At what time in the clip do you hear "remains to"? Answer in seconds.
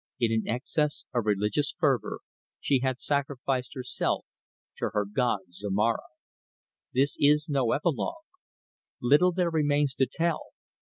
9.51-10.07